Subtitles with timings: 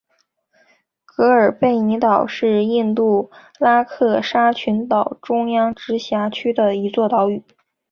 [1.05, 7.43] 格尔贝尼岛是印度拉克沙群岛中央直辖区的一座岛屿。